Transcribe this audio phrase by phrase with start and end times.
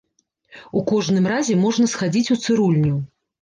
[0.79, 2.97] У кожным разе можна схадзіць у цырульню.